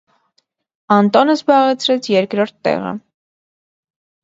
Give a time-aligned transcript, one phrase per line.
[0.95, 2.97] Անտոնը զբաղեցրեց երկրորդ տեղը։